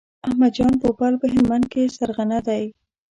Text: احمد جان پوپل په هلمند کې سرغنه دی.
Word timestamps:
احمد 0.27 0.51
جان 0.57 0.73
پوپل 0.81 1.13
په 1.21 1.27
هلمند 1.33 1.65
کې 1.71 1.93
سرغنه 1.97 2.39
دی. 2.47 2.63